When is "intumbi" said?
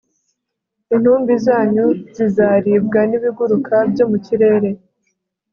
0.93-1.33